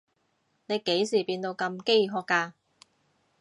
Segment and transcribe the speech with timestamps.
[0.65, 2.53] 你幾時變到咁飢渴㗎？